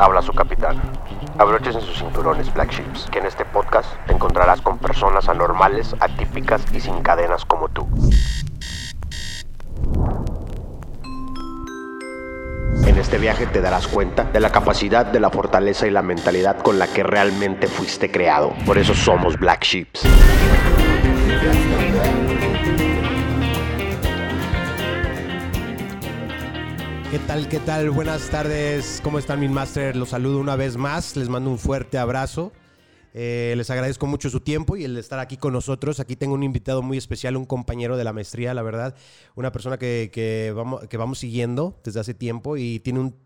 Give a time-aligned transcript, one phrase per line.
[0.00, 0.80] Habla su capitán.
[1.38, 6.64] En sus cinturones, Black Ships, que en este podcast te encontrarás con personas anormales, atípicas
[6.72, 7.86] y sin cadenas como tú.
[12.86, 16.62] En este viaje te darás cuenta de la capacidad, de la fortaleza y la mentalidad
[16.62, 18.54] con la que realmente fuiste creado.
[18.64, 20.06] Por eso somos Black Ships.
[27.10, 27.48] ¿Qué tal?
[27.48, 27.90] ¿Qué tal?
[27.90, 29.00] Buenas tardes.
[29.02, 29.96] ¿Cómo están, mis master?
[29.96, 31.16] Los saludo una vez más.
[31.16, 32.52] Les mando un fuerte abrazo.
[33.14, 35.98] Eh, les agradezco mucho su tiempo y el estar aquí con nosotros.
[35.98, 38.94] Aquí tengo un invitado muy especial, un compañero de la maestría, la verdad.
[39.34, 43.16] Una persona que, que vamos, que vamos siguiendo desde hace tiempo y tiene un,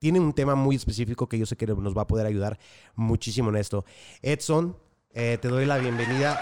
[0.00, 2.58] tiene un tema muy específico que yo sé que nos va a poder ayudar
[2.96, 3.84] muchísimo en esto.
[4.20, 4.76] Edson,
[5.14, 6.40] eh, te doy la bienvenida.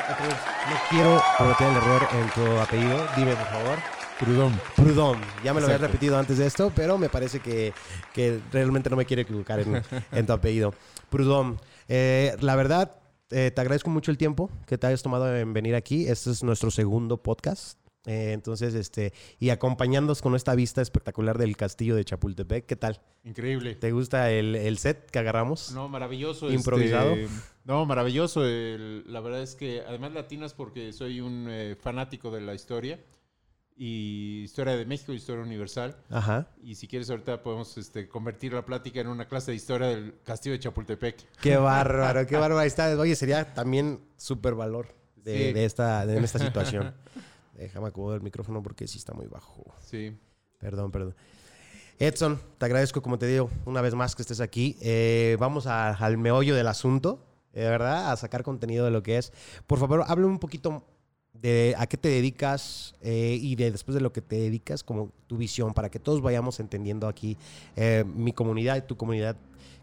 [0.71, 3.07] No quiero cometer el error en tu apellido.
[3.17, 4.00] Dime, por favor.
[4.21, 4.61] Prudón.
[4.77, 5.19] Prudón.
[5.43, 5.87] Ya me lo había Exacto.
[5.87, 7.73] repetido antes de esto, pero me parece que,
[8.13, 10.75] que realmente no me quiero equivocar en, en tu apellido.
[11.09, 11.59] Prudón.
[11.89, 13.01] eh, la verdad,
[13.31, 16.07] eh, te agradezco mucho el tiempo que te hayas tomado en venir aquí.
[16.07, 17.79] Este es nuestro segundo podcast.
[18.07, 23.01] Eh, entonces, este, y acompañándonos con esta vista espectacular del castillo de Chapultepec, ¿qué tal?
[23.25, 23.75] Increíble.
[23.75, 25.73] ¿Te gusta el, el set que agarramos?
[25.73, 26.51] No, maravilloso.
[26.51, 27.13] Improvisado.
[27.13, 27.29] este,
[27.65, 28.45] no, maravilloso.
[28.45, 33.01] el- la verdad es que además latinas porque soy un eh, fanático de la historia
[33.83, 35.97] y historia de México, historia universal.
[36.11, 36.47] Ajá.
[36.63, 40.17] Y si quieres ahorita podemos este, convertir la plática en una clase de historia del
[40.23, 41.17] castillo de Chapultepec.
[41.41, 42.61] Qué bárbaro, qué bárbaro.
[42.61, 42.91] Está.
[42.99, 45.53] Oye, sería también súper valor de, Sí.
[45.55, 46.95] de esta, de esta situación.
[47.57, 49.65] Déjame acomodar el micrófono porque sí está muy bajo.
[49.87, 50.15] Sí.
[50.59, 51.15] Perdón, perdón.
[51.99, 54.77] Edson, te agradezco, como te digo, una vez más que estés aquí.
[54.83, 58.13] Eh, vamos a- al meollo del asunto, eh, ¿verdad?
[58.13, 59.33] A sacar contenido de lo que es.
[59.67, 60.85] Por favor, habla un poquito
[61.41, 65.13] de a qué te dedicas eh, y de después de lo que te dedicas, como
[65.27, 67.37] tu visión, para que todos vayamos entendiendo aquí
[67.77, 69.37] eh, mi comunidad y tu comunidad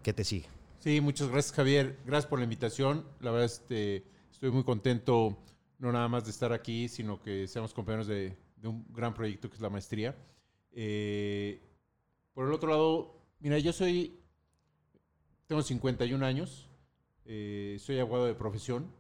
[0.03, 0.47] que te sigue.
[0.79, 1.97] Sí, muchas gracias Javier.
[2.05, 3.05] Gracias por la invitación.
[3.19, 5.37] La verdad este, estoy muy contento
[5.79, 9.49] no nada más de estar aquí, sino que seamos compañeros de, de un gran proyecto
[9.49, 10.15] que es la maestría.
[10.71, 11.61] Eh,
[12.33, 14.19] por el otro lado, mira, yo soy,
[15.47, 16.69] tengo 51 años,
[17.25, 18.91] soy abogado de profesión,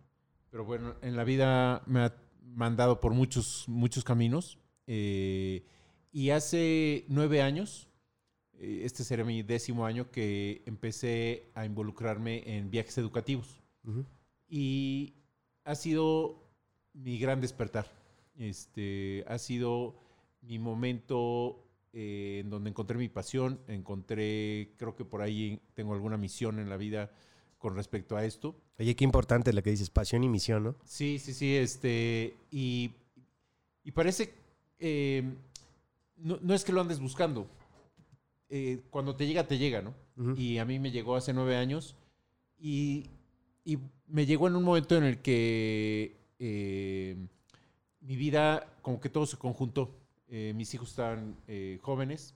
[0.51, 2.13] pero bueno, en la vida me ha
[2.55, 4.59] mandado por muchos, muchos caminos.
[4.87, 5.65] eh,
[6.11, 7.87] y hace nueve años,
[8.53, 13.61] eh, este será mi décimo año que empecé a involucrarme en viajes educativos.
[14.49, 15.13] Y
[15.63, 16.43] ha sido
[16.93, 17.85] mi gran despertar.
[18.37, 19.99] Este, ha sido
[20.41, 26.17] mi momento eh, en donde encontré mi pasión, encontré, creo que por ahí tengo alguna
[26.17, 27.11] misión en la vida
[27.67, 28.55] con respecto a esto.
[28.79, 30.75] Oye, qué importante lo que dices, pasión y misión, ¿no?
[30.85, 32.91] Sí, sí, sí, este, y,
[33.83, 34.33] y parece,
[34.79, 35.21] eh,
[36.15, 37.45] no, no es que lo andes buscando,
[38.47, 39.93] eh, cuando te llega, te llega, ¿no?
[40.37, 41.97] Y a mí me llegó hace nueve años
[42.57, 43.09] y,
[43.65, 47.17] y me llegó en un momento en el que eh,
[47.99, 49.93] mi vida, como que todo se conjuntó.
[50.29, 51.35] Eh, mis hijos estaban
[51.81, 52.33] jóvenes,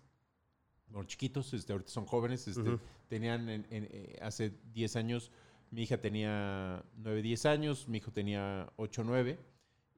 [0.91, 2.79] bueno, chiquitos, este, ahorita son jóvenes, este, Ujú.
[3.07, 5.31] tenían en- en, eh, hace 10 años,
[5.71, 9.39] mi hija tenía 9, 10 años, mi hijo tenía 8, 9,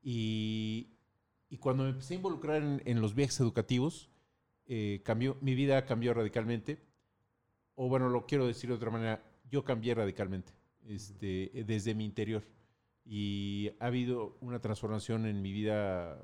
[0.04, 0.88] y,
[1.50, 4.10] y cuando me empecé a involucrar en, en los viajes educativos,
[4.66, 6.80] eh, cambió, mi vida cambió radicalmente,
[7.76, 10.54] o bueno, lo quiero decir de otra manera, yo cambié radicalmente
[10.88, 12.44] este, eh, desde mi interior,
[13.06, 16.22] y ha habido una transformación en mi vida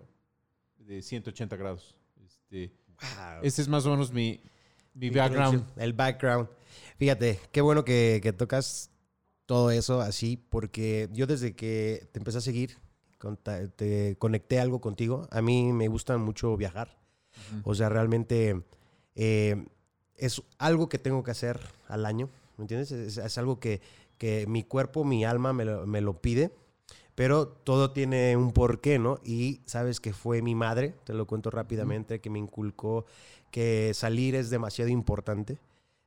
[0.78, 1.96] de 180 grados.
[2.24, 3.44] Este, Wow.
[3.44, 4.42] ese es más o menos mi,
[5.00, 5.66] mi background.
[5.78, 6.50] El background.
[6.98, 8.92] Fíjate, qué bueno que, que tocas
[9.46, 12.78] todo eso así, porque yo desde que te empecé a seguir,
[13.76, 15.28] te conecté algo contigo.
[15.32, 17.00] A mí me gusta mucho viajar.
[17.64, 18.62] O sea, realmente
[19.16, 19.66] eh,
[20.16, 22.92] es algo que tengo que hacer al año, ¿me entiendes?
[22.92, 23.82] Es, es algo que,
[24.18, 26.52] que mi cuerpo, mi alma me lo, me lo pide,
[27.20, 29.20] pero todo tiene un porqué, ¿no?
[29.26, 33.06] Y sabes que fue mi madre, te lo cuento rápidamente, que me inculcó
[33.52, 35.58] que salir es demasiado importante.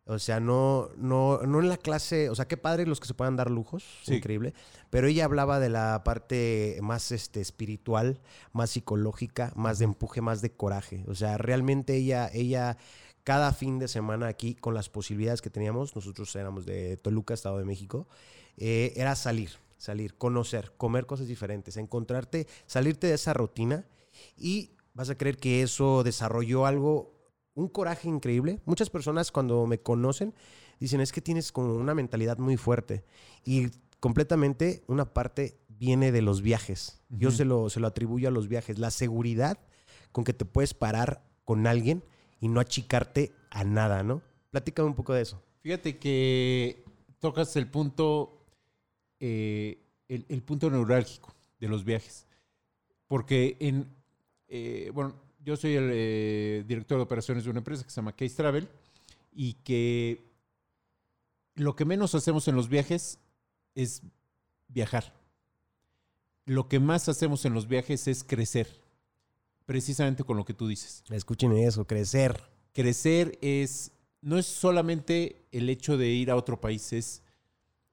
[0.06, 3.12] O sea, no, no, no en la clase, o sea, qué padre los que se
[3.12, 4.14] puedan dar lujos, Sí.
[4.14, 4.54] increíble.
[4.88, 8.18] Pero ella hablaba de la parte más este, espiritual,
[8.54, 11.04] más psicológica, más de empuje, más de coraje.
[11.08, 12.78] O sea, realmente ella, ella,
[13.22, 17.58] cada fin de semana aquí, con las posibilidades que teníamos, nosotros éramos de Toluca, Estado
[17.58, 18.06] de México,
[18.56, 19.50] eh, era salir,
[19.82, 23.84] salir, conocer, comer cosas diferentes, encontrarte, salirte de esa rutina
[24.36, 27.12] y vas a creer que eso desarrolló algo,
[27.54, 28.60] un coraje increíble.
[28.64, 30.34] Muchas personas cuando me conocen
[30.78, 33.04] dicen, es que tienes como una mentalidad muy fuerte
[33.44, 37.00] y completamente una parte viene de los viajes.
[37.08, 39.58] Yo se lo, se lo atribuyo a los viajes, la seguridad
[40.12, 42.04] con que te puedes parar con alguien
[42.40, 44.22] y no achicarte a nada, ¿no?
[44.50, 45.42] Platícame un poco de eso.
[45.62, 46.84] Fíjate que
[47.18, 48.41] tocas el punto,
[49.24, 49.78] eh,
[50.08, 52.26] el, el punto neurálgico de los viajes.
[53.06, 53.86] Porque en,
[54.48, 55.14] eh, bueno,
[55.44, 58.68] yo soy el eh, director de operaciones de una empresa que se llama Case Travel
[59.32, 60.24] y que
[61.54, 63.20] lo que menos hacemos en los viajes
[63.76, 64.02] es
[64.66, 65.14] viajar.
[66.46, 68.66] Lo que más hacemos en los viajes es crecer,
[69.66, 71.04] precisamente con lo que tú dices.
[71.10, 72.42] Escuchen eso, crecer.
[72.72, 77.22] Crecer es, no es solamente el hecho de ir a otro país, es,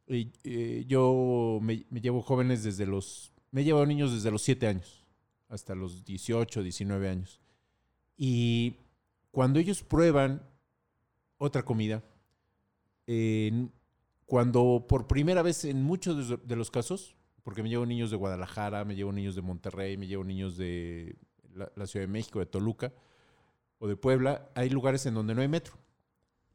[0.10, 4.68] eh, eh, yo me, me llevo jóvenes desde los, me llevo niños desde los 7
[4.68, 5.06] años
[5.48, 7.40] hasta los 18, 19 años.
[8.18, 8.76] Y
[9.32, 10.44] cuando ellos prueban
[11.38, 12.04] otra comida,
[13.08, 13.72] en-
[14.26, 18.86] cuando por primera vez en muchos de los casos, porque me llevo niños de Guadalajara,
[18.86, 21.16] me llevo niños de Monterrey, me llevo niños de
[21.56, 22.94] la, la Ciudad de México, de Toluca
[23.80, 25.74] o de Puebla, hay lugares en donde no hay metro.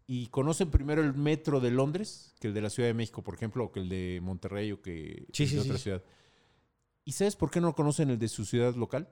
[0.06, 3.34] Y conocen primero el metro de Londres que el de la Ciudad de México, por
[3.34, 5.82] ejemplo, o que el de Monterrey o que Sí, el de sí, otra sí.
[5.84, 6.02] ciudad.
[7.06, 9.08] ¿Y sabes por qué no conocen el de su ciudad local?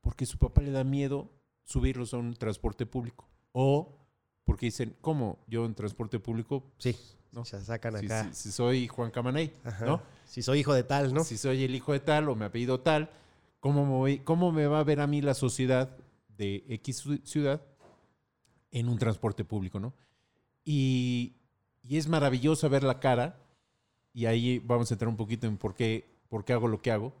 [0.00, 1.30] Porque su papá le da miedo
[1.64, 3.28] subirlos a un transporte público.
[3.52, 3.98] O
[4.44, 5.44] porque dicen, ¿cómo?
[5.48, 6.96] Yo en transporte público, Sí.
[7.32, 7.44] ¿no?
[7.44, 8.32] Se sacan si, acá.
[8.32, 9.84] si- si soy Juan Camaney, Ajá.
[9.84, 10.02] ¿no?
[10.26, 11.24] Si soy hijo de tal, ¿no?
[11.24, 13.10] Si soy el hijo de tal o me apellido tal,
[13.58, 15.96] ¿cómo me, voy- ¿cómo me va a ver a mí la sociedad
[16.28, 17.60] de X ci- ciudad
[18.70, 19.92] en un transporte público, ¿no?
[20.66, 21.36] Y,
[21.82, 23.40] y es maravilloso ver la cara,
[24.12, 26.90] y ahí vamos a entrar un poquito en por qué, por qué hago lo que
[26.90, 27.14] hago.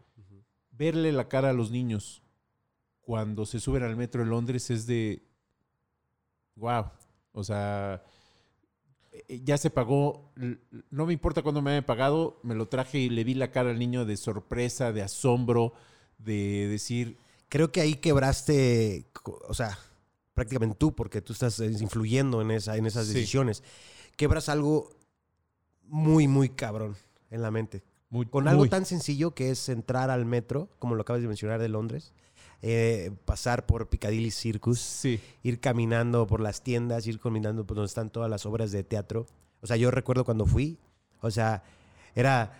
[0.72, 2.22] Verle la cara a los niños
[3.00, 5.22] cuando se suben al metro de Londres es de,
[6.56, 6.90] wow,
[7.32, 8.02] o sea,
[9.12, 10.34] eh, ya se pagó,
[10.90, 13.70] no me importa cuándo me hayan pagado, me lo traje y le vi la cara
[13.70, 15.72] al niño de sorpresa, de asombro,
[16.18, 17.16] de decir,
[17.48, 19.06] Creo que ahí quebraste,
[19.48, 19.78] o sea,
[20.36, 23.14] prácticamente tú, porque tú estás eh, influyendo en, esa, en esas Sí.
[23.14, 23.62] decisiones.
[24.16, 24.90] Quebras algo
[25.82, 26.94] muy, muy cabrón
[27.30, 27.82] en la mente.
[28.08, 31.28] muy, Con algo muy- tan sencillo que es entrar al metro, como lo acabas de
[31.28, 32.12] mencionar de Londres,
[32.62, 37.88] eh, pasar por Piccadilly Circus, Sí, ir caminando por las tiendas, ir caminando por donde
[37.88, 39.26] están todas las obras de teatro.
[39.60, 40.78] O sea, yo recuerdo cuando fui,
[41.20, 41.64] o sea,
[42.14, 42.52] era,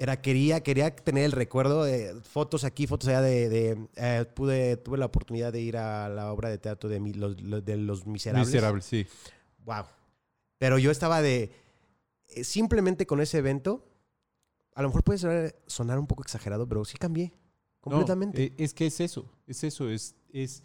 [0.00, 4.78] era quería, quería tener el recuerdo de fotos aquí, fotos allá de, de, eh, pude,
[4.78, 8.06] tuve la oportunidad de ir a la obra de teatro de, mi- los, de los
[8.06, 8.48] miserables.
[8.48, 9.06] miserable, sí.
[9.66, 9.84] Wow.
[10.56, 11.52] Pero yo estaba de,
[12.28, 13.86] eh, simplemente con ese evento,
[14.74, 17.36] a lo mejor puede sonar, sonar un poco exagerado, pero sí cambié No,
[17.82, 18.44] completamente.
[18.44, 20.62] eh, es que es eso, es eso, es, es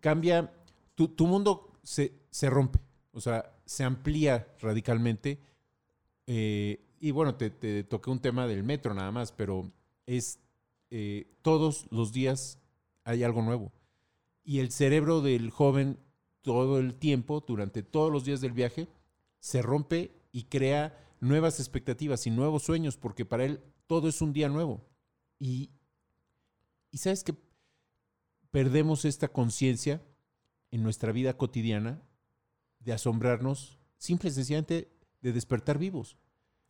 [0.00, 0.52] cambia,
[0.96, 2.80] tu, tu mundo se, se rompe,
[3.12, 5.38] o sea, se amplía radicalmente.
[6.26, 9.70] eh, y bueno, te, te toqué un tema del metro nada más, pero
[10.06, 10.40] es
[10.88, 12.58] eh, todos los días
[13.04, 13.74] hay algo nuevo.
[14.42, 15.98] Y el cerebro del joven
[16.40, 18.88] todo el tiempo, durante todos los días del viaje,
[19.38, 24.32] se rompe y crea nuevas expectativas y nuevos sueños, porque para él todo es un
[24.32, 24.80] día nuevo.
[25.38, 25.72] Y,
[26.90, 27.34] y sabes que
[28.50, 30.00] perdemos esta conciencia
[30.70, 32.00] en nuestra vida cotidiana
[32.78, 34.90] de asombrarnos, simple y sencillamente
[35.20, 36.16] de despertar vivos.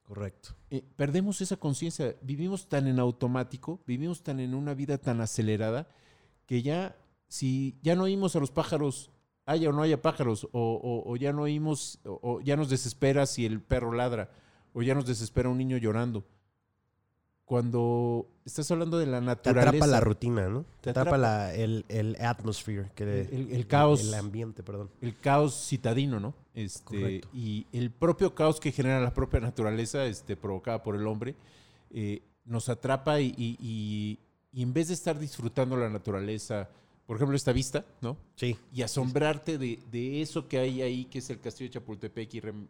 [0.04, 0.50] Correcto.
[0.70, 5.88] Eh, perdemos esa conciencia, vivimos tan en automático, vivimos tan en una vida tan acelerada,
[6.46, 6.96] que ya,
[7.28, 9.10] si ya no oímos a los pájaros,
[9.46, 12.68] haya o no haya pájaros, o, o- o ya no oímos, o, o ya nos
[12.68, 14.30] desespera si el perro ladra,
[14.74, 16.24] o ya nos desespera un niño llorando.
[17.44, 19.68] Cuando estás hablando de la Te naturaleza.
[19.68, 20.62] atrapa la rutina, ¿no?
[20.62, 21.18] Te, Te atrapa, atrapa.
[21.18, 22.90] la- el, el atmosphere.
[22.94, 24.00] Que El- el- el caos.
[24.02, 24.90] El ambiente, perdón.
[25.02, 26.34] el caos citadino, ¿no?
[26.54, 27.28] Este, Correcto.
[27.34, 31.34] y el propio caos que genera la propia naturaleza, este, provocada por el hombre,
[31.90, 34.18] eh, nos atrapa y, y- y-
[34.52, 36.68] y en vez de estar disfrutando la naturaleza,
[37.06, 38.16] por ejemplo, esta vista, ¿no?
[38.36, 38.56] Sí.
[38.72, 42.40] Y asombrarte de, de eso que hay ahí, que es el castillo de Chapultepec, y
[42.40, 42.66] rem-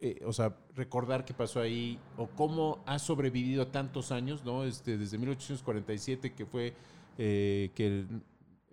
[0.00, 4.64] eh, o sea, recordar qué pasó ahí, o cómo ha sobrevivido tantos años, ¿no?
[4.64, 6.74] Este, desde 1847, que fue
[7.18, 8.22] eh, que el-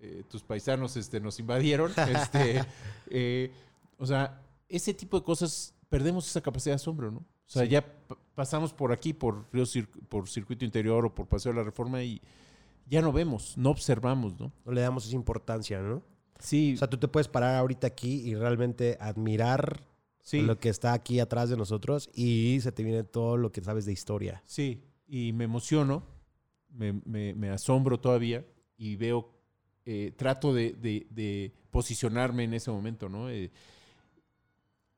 [0.01, 1.91] eh, tus paisanos este, nos invadieron.
[2.29, 2.63] este,
[3.97, 7.19] o sea, ese tipo de cosas, perdemos esa capacidad de asombro, ¿no?
[7.19, 7.69] O sea, Sí.
[7.69, 11.57] ya pa- pasamos por aquí, por, Río Cir- por Circuito Interior o por Paseo de
[11.59, 12.21] la Reforma, y
[12.87, 14.51] ya no vemos, no observamos, ¿no?
[14.65, 16.03] No le damos esa importancia, ¿no?
[16.39, 19.81] Sí, O sea, tú te puedes parar ahorita aquí y realmente admirar
[20.25, 20.41] sí.
[20.41, 23.85] lo que está aquí atrás de nosotros y se te viene todo lo que sabes
[23.85, 24.41] de historia.
[24.45, 26.03] Sí, y me emociono,
[26.69, 28.45] me, me- me asombro todavía
[28.77, 29.31] y veo,
[29.85, 33.29] eh, trato de, de- de posicionarme en ese momento, ¿no?
[33.29, 33.51] Eh,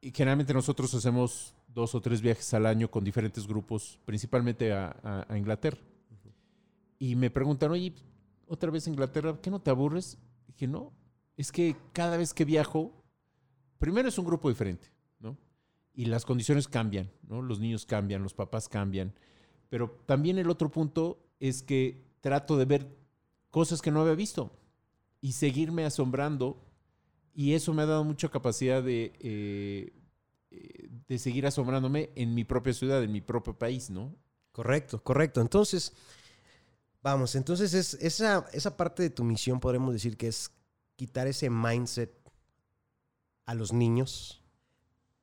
[0.01, 4.95] y generalmente nosotros hacemos dos o tres viajes al año con diferentes grupos, principalmente a,
[5.03, 5.79] a- a Inglaterra.
[6.99, 7.93] Y me preguntan, oye,
[8.47, 10.17] otra vez a Inglaterra, ¿qué no te aburres?
[10.47, 10.91] Dije, no,
[11.35, 12.91] es que cada vez que viajo,
[13.77, 14.87] primero es un grupo diferente.
[15.97, 17.41] Y las condiciones cambian, ¿no?
[17.41, 19.15] Los niños cambian, los papás cambian.
[19.67, 22.95] Pero también el otro punto es que trato de ver
[23.49, 24.51] cosas que no había visto
[25.21, 26.63] y seguirme asombrando.
[27.33, 29.91] Y eso me ha dado mucha capacidad de, eh,
[30.51, 34.15] eh, de seguir asombrándome en mi propia ciudad, en mi propio país, ¿no?
[34.51, 35.41] Correcto, correcto.
[35.41, 35.93] Entonces,
[37.01, 40.51] vamos, entonces es esa, esa parte de tu misión podremos decir que es
[40.95, 42.11] quitar ese mindset
[43.47, 44.43] a los niños,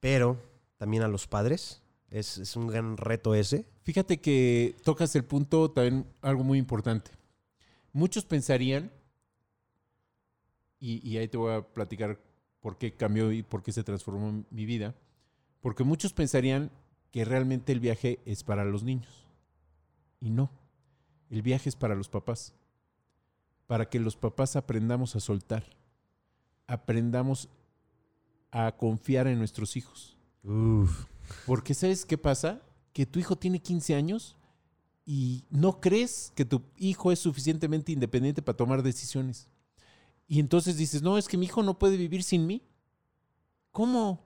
[0.00, 0.53] pero
[0.84, 1.80] también a los padres.
[2.10, 3.64] Es, un gran reto ese.
[3.84, 7.10] Fíjate que tocas el punto también algo muy importante.
[7.94, 8.92] Muchos pensarían,
[10.78, 12.20] y ahí te voy a platicar
[12.60, 14.94] por qué cambió y por qué se transformó mi vida,
[15.62, 16.70] porque muchos pensarían
[17.10, 19.26] que realmente el viaje es para los niños.
[20.20, 20.50] Y no,
[21.30, 22.52] el viaje es para los papás.
[23.66, 25.64] Para que los papás aprendamos a soltar,
[26.66, 27.48] aprendamos
[28.50, 30.18] a confiar en nuestros hijos.
[30.44, 31.06] Uf.
[31.46, 32.60] Porque ¿sabes qué pasa?
[32.92, 34.36] Que tu hijo tiene 15 años
[35.06, 39.48] y no crees que tu hijo es suficientemente independiente para tomar decisiones.
[40.26, 42.62] Y entonces dices, no, es que mi hijo no puede vivir sin mí.
[43.72, 44.24] ¿Cómo?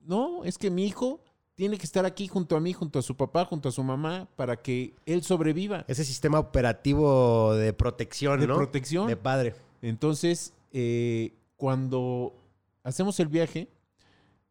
[0.00, 1.22] No, es que mi hijo
[1.54, 4.28] tiene que estar aquí junto a mí, junto a su papá, junto a su mamá,
[4.36, 5.84] para que él sobreviva.
[5.88, 8.56] Ese sistema operativo de protección, De ¿no?
[8.56, 9.06] protección.
[9.06, 9.54] De padre.
[9.82, 12.34] Entonces, eh, cuando
[12.82, 13.68] hacemos el viaje,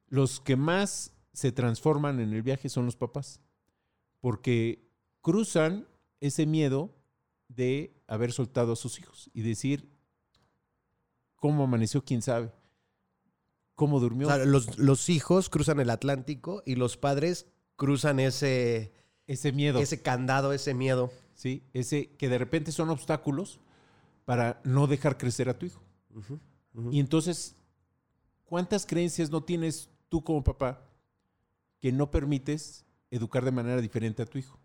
[0.09, 3.41] los que más se transforman en el viaje son los papás,
[4.19, 4.89] porque
[5.21, 5.87] cruzan
[6.19, 6.95] ese miedo
[7.47, 9.89] de haber soltado a sus hijos y decir
[11.35, 12.51] cómo amaneció, quién sabe,
[13.75, 14.27] cómo durmió.
[14.27, 18.91] O sea, los, los hijos cruzan el Atlántico y los padres cruzan ese,
[19.25, 21.11] ese miedo, ese candado, ese miedo.
[21.39, 21.63] ¿sí?
[21.73, 23.61] Ese que de repente son obstáculos
[24.25, 25.81] para no dejar crecer a tu hijo.
[26.91, 27.55] Y entonces,
[28.43, 30.85] ¿cuántas creencias no tienes tú como papá
[31.79, 34.59] que no permites educar de manera diferente a tu hijo?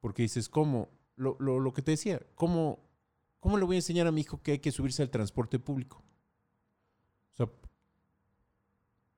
[0.00, 0.88] Porque dices, ¿cómo?
[1.16, 2.80] Lo, lo- lo que te decía, ¿cómo,
[3.40, 6.02] ¿cómo le voy a enseñar a mi hijo que hay que subirse al transporte público?
[7.32, 7.50] O sea,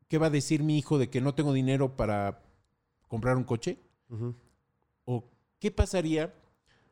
[0.09, 2.42] ¿qué va a decir mi hijo de que no tengo dinero para
[3.09, 3.78] comprar un coche?
[5.04, 6.35] ¿O qué pasaría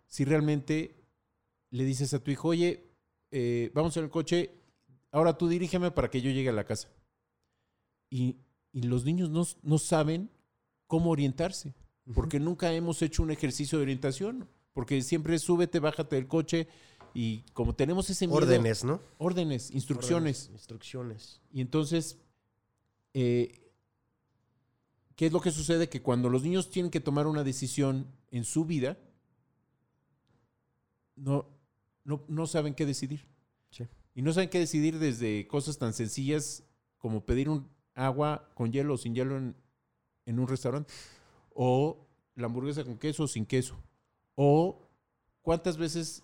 [0.06, 0.96] si realmente
[1.70, 2.90] le dices a tu hijo, oye,
[3.30, 4.50] eh, vamos en el coche,
[5.12, 6.88] ahora tú dirígeme para que yo llegue a la casa?
[8.10, 8.36] Y,
[8.72, 10.30] y los niños no, no saben
[10.86, 11.74] cómo orientarse,
[12.14, 16.68] porque nunca hemos hecho un ejercicio de orientación, porque siempre es súbete, bájate del coche,
[17.14, 19.00] y como tenemos ese miedo, Órdenes, ¿no?
[19.18, 21.40] órdenes, instrucciones, Órdenes, instrucciones.
[21.52, 22.18] y entonces,
[23.14, 23.72] eh,
[25.16, 25.88] ¿qué es lo que sucede?
[25.88, 28.96] Que cuando los niños tienen que tomar una decisión en su vida,
[31.16, 31.46] no,
[32.04, 33.26] no, no saben qué decidir.
[33.70, 33.86] Sí.
[34.14, 36.64] Y no saben qué decidir desde cosas tan sencillas
[36.98, 37.68] como pedir un
[38.06, 39.56] agua con hielo o sin hielo en,
[40.26, 40.92] en un restaurante.
[41.54, 43.76] O la hamburguesa con queso o sin queso.
[44.34, 44.88] O
[45.42, 46.22] cuántas veces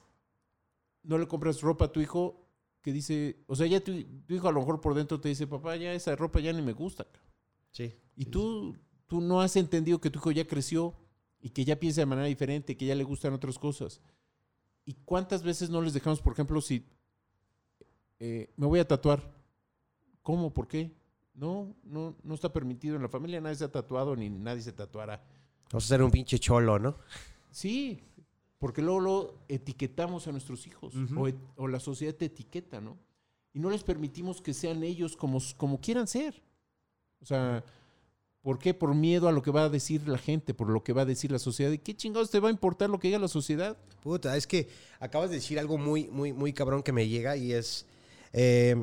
[1.03, 2.43] no le compras ropa a tu hijo
[2.83, 3.93] que dice, o sea, ya tu,
[4.27, 6.63] tu hijo a lo mejor por dentro te dice, papá, ya esa ropa ya ni
[6.63, 7.05] me gusta.
[7.05, 7.33] cabrón".
[7.73, 7.93] Sí.
[8.17, 10.95] Y sí, tú, tú no has entendido que tu hijo ya creció
[11.41, 14.01] y que ya piensa de manera diferente, que ya le gustan otras cosas.
[14.85, 16.87] ¿Y cuántas veces no les dejamos, por ejemplo, si
[18.21, 19.35] eh, me voy a tatuar?
[20.23, 20.55] ¿Cómo?
[20.55, 20.93] ¿Por qué?
[21.37, 24.73] No, no, no está permitido en la familia, nadie se ha tatuado ni nadie se
[24.73, 25.23] tatuará.
[25.71, 26.97] Vamos a hacer un pinche cholo, ¿no?
[27.51, 28.01] Sí,
[28.59, 30.95] porque luego lo etiquetamos a nuestros hijos
[31.57, 32.99] o, la sociedad te etiqueta, ¿no?
[33.53, 36.43] Y no les permitimos que sean ellos como, como quieran ser.
[37.21, 37.65] O sea,
[38.43, 38.75] ¿por qué?
[38.75, 41.07] Por miedo a lo que va a decir la gente, por lo que va a
[41.07, 41.73] decir la sociedad.
[41.73, 43.77] ¿Y qué chingados te va a importar lo que diga la sociedad?
[44.03, 44.69] Puta, es que
[45.01, 47.87] acabas de decir algo muy, muy, muy cabrón que me llega y es.
[48.37, 48.77] Eh,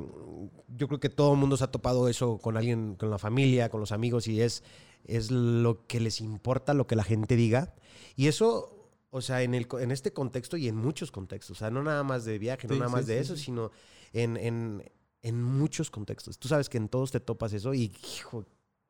[0.68, 3.70] yo creo que todo el mundo se ha topado eso con alguien, con la familia,
[3.70, 4.64] con los amigos, y es,
[5.06, 7.76] es lo que les importa, lo que la gente diga.
[8.16, 11.70] Y eso, o sea, en, el, en este contexto y en muchos contextos, o sea,
[11.70, 13.70] no nada más de viaje, no Sí, nada sí, más de sí, eso, sino
[14.12, 14.92] en, en,
[15.22, 16.40] en muchos contextos.
[16.40, 18.46] Tú sabes que en todos te topas eso y, hijo,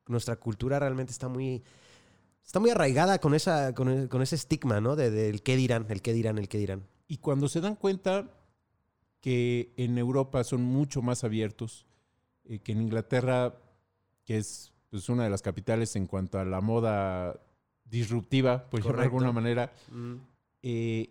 [0.07, 1.63] nuestra cultura realmente está muy.
[2.45, 4.95] Está muy arraigada con, esa, con, e- con ese estigma, ¿no?
[4.97, 6.87] De- Del qué dirán, el qué dirán, el qué dirán.
[7.07, 8.29] Y cuando se dan cuenta
[9.23, 11.85] que en Europa son mucho más abiertos,
[12.43, 13.55] eh, que en Inglaterra,
[14.25, 17.39] que es pues, una de las capitales en cuanto a la moda
[17.85, 19.71] disruptiva, por ejemplo, de alguna manera,
[20.61, 21.09] eh,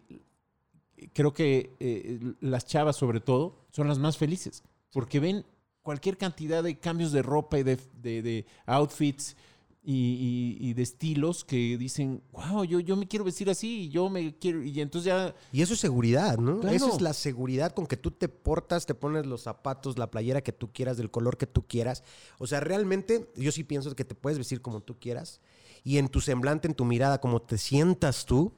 [1.15, 5.45] creo que eh, las chavas sobre todo son las más felices, porque ven
[5.83, 9.37] cualquier cantidad de cambios de ropa y de, de- de outfits
[9.85, 14.09] y, y- y de estilos que dicen, wow, yo, yo me quiero vestir así, yo
[14.09, 16.61] me quiero, y entonces ya, Y eso es seguridad, ¿no?
[16.61, 16.77] Claro.
[16.77, 20.41] Esa es la seguridad con que tú te portas, te pones los zapatos, la playera
[20.41, 22.05] que tú quieras, del color que tú quieras.
[22.39, 25.41] O sea, realmente yo sí pienso que te puedes vestir como tú quieras
[25.83, 28.53] y en tu semblante, en tu mirada, como te sientas tú,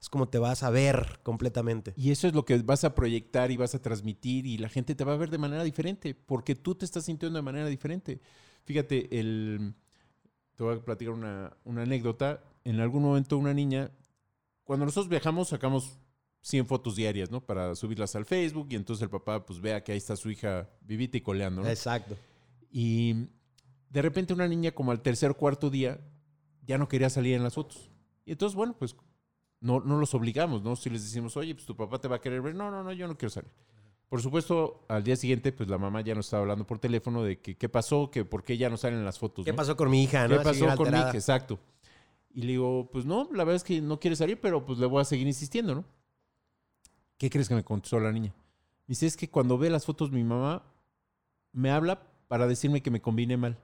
[0.00, 1.92] es como te vas a ver completamente.
[1.96, 4.94] Y eso es lo que vas a proyectar y vas a transmitir y la gente
[4.94, 8.20] te va a ver de manera diferente porque tú te estás sintiendo de manera diferente.
[8.64, 9.74] Fíjate, el,
[10.58, 12.42] te voy a platicar una, una anécdota.
[12.64, 13.92] En algún momento una niña,
[14.64, 16.00] cuando nosotros viajamos sacamos
[16.40, 17.40] 100 fotos diarias, ¿no?
[17.40, 20.68] Para subirlas al Facebook y entonces el papá pues vea que ahí está su hija
[20.80, 21.68] vivita y coleando, ¿no?
[21.68, 22.16] Exacto.
[22.72, 23.28] Y
[23.88, 26.00] de repente una niña como al tercer o cuarto día
[26.66, 27.92] ya no quería salir en las fotos.
[28.24, 28.96] Y entonces, bueno, pues
[29.60, 30.74] no, no los obligamos, ¿no?
[30.74, 32.92] Si les decimos, oye, pues tu papá te va a querer ver, no, no, no,
[32.92, 33.52] yo no quiero salir.
[34.08, 37.40] Por supuesto, al día siguiente, pues la mamá ya nos estaba hablando por teléfono de
[37.40, 39.44] que qué pasó, que por qué ya no salen las fotos.
[39.44, 39.56] ¿Qué ¿no?
[39.56, 40.26] pasó con mi hija?
[40.26, 40.42] ¿Qué no?
[40.42, 41.10] Pasó con mi hija?
[41.10, 41.58] Exacto.
[42.32, 44.86] Y le digo, pues no, la verdad es que no quiere salir, pero pues le
[44.86, 45.84] voy a seguir insistiendo, ¿no?
[47.18, 48.32] ¿Qué crees que me contestó la niña?
[48.86, 50.62] Me dice, es que cuando ve las fotos mi mamá
[51.52, 53.58] me habla para decirme que me combine mal.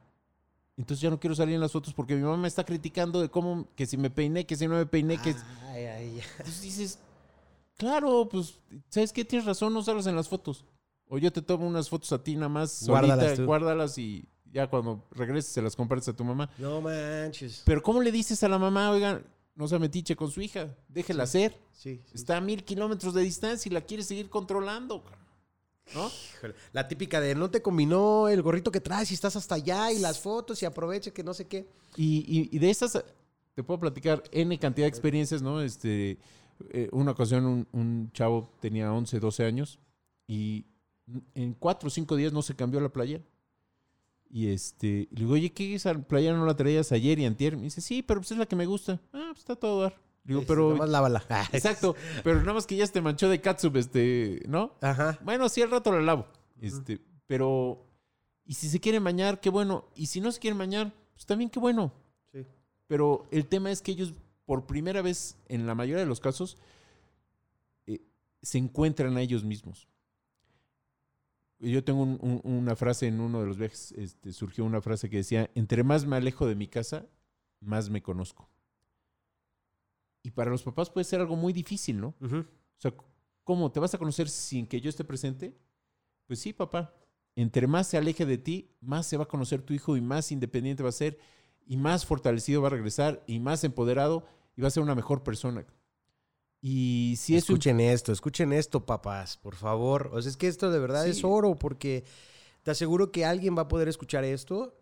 [0.77, 3.31] Entonces ya no quiero salir en las fotos porque mi mamá me está criticando de
[3.31, 5.31] cómo, que si me peiné, que si no me peiné, que...
[5.69, 6.21] Ay, ay, ay.
[6.39, 6.99] Entonces dices,
[7.77, 9.25] claro, pues, ¿sabes qué?
[9.25, 10.65] Tienes razón, no salgas en las fotos.
[11.07, 13.47] O yo te tomo unas fotos a ti nada más, Guárdalas solita, tú.
[13.47, 16.49] guárdalas y ya cuando regreses se las compartes a tu mamá.
[16.59, 17.63] No manches.
[17.67, 21.25] Pero ¿cómo le dices a la mamá, oigan, no se metiche con su hija, déjela
[21.25, 21.59] hacer?
[21.73, 22.13] Sí, sí.
[22.15, 25.05] Está a mil kilómetros de distancia y la quiere seguir controlando.
[25.95, 26.11] ¿no?
[26.39, 26.55] Híjole.
[26.73, 29.99] La típica de no te combinó el gorrito que traes y estás hasta allá y
[29.99, 31.69] las fotos y aproveche que no sé qué.
[31.97, 33.05] Y, y- y de esas
[33.55, 35.61] te puedo platicar N cantidad de experiencias, ¿no?
[35.61, 36.19] Este,
[36.71, 39.79] eh, una ocasión un, un chavo tenía 11, 12 años
[40.27, 40.67] y
[41.35, 43.25] en cuatro o cinco días no se cambió la playera.
[44.31, 47.57] Y este, le digo, oye, ¿qué esa playera no la traías ayer y antier?
[47.57, 49.01] Me dice, sí, pero pues es la que me gusta.
[49.13, 50.01] Ah, pues está todo dar.
[50.25, 50.71] Digo, pero...
[50.71, 51.25] Nada más lávala.
[51.53, 51.95] Exacto,
[52.25, 54.75] pero nada más que ya se te manchó de catsup, este, ¿no?
[54.81, 55.19] Ajá.
[55.23, 56.27] Bueno, sí, al rato la lavo.
[56.61, 57.87] Este, pero.
[58.47, 59.87] Y si se quieren bañar, qué bueno.
[59.95, 61.93] Y si no se quieren bañar, pues también qué bueno.
[62.33, 62.47] Sí.
[62.87, 64.15] Pero el tema es que ellos,
[64.47, 66.57] por primera vez, en la mayoría de los casos,
[67.87, 68.01] eh,
[68.43, 69.89] se encuentran a ellos mismos.
[71.61, 75.09] Yo tengo un- un- una frase en uno de los viajes, este, surgió una frase
[75.09, 77.07] que decía, entre más me alejo de mi casa,
[77.61, 78.49] más me conozco.
[80.23, 82.15] Y para los papás puede ser algo muy difícil, ¿no?
[82.77, 82.93] O sea,
[83.45, 83.71] ¿cómo?
[83.73, 85.57] ¿Te vas a conocer sin que yo esté presente?
[86.27, 86.95] Pues sí, papá.
[87.37, 90.33] Entre más se aleje de ti, más se va a conocer tu hijo y más
[90.33, 91.19] independiente va a ser
[91.67, 95.23] y más fortalecido va a regresar y más empoderado y va a ser una mejor
[95.23, 95.65] persona.
[96.61, 97.55] Y si es un...
[97.57, 100.11] escuchen esto, escuchen esto, papás, por favor.
[100.13, 101.11] O sea, es que esto de verdad Sí.
[101.11, 102.05] es oro porque
[102.63, 104.75] te aseguro que alguien va a poder escuchar esto,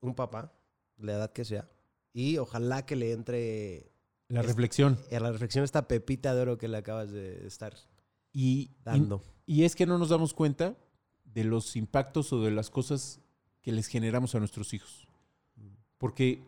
[0.00, 0.52] un papá,
[0.96, 1.68] la edad que sea,
[2.12, 3.92] y ojalá que le entre
[4.28, 4.98] La reflexión.
[5.12, 7.74] a la reflexión esta pepita de oro que le acabas de estar
[8.32, 9.22] Y, dando.
[9.46, 10.76] y es que no nos damos cuenta
[11.24, 13.20] de los impactos o de las cosas
[13.62, 15.06] que les generamos a nuestros hijos.
[15.98, 16.42] Porque eh,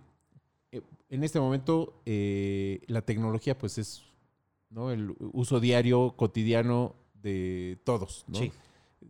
[1.11, 4.03] en este momento eh, la tecnología pues es
[4.71, 4.91] ¿no?
[4.91, 8.25] el uso diario, cotidiano de todos.
[8.29, 8.39] ¿no?
[8.39, 8.53] Sí.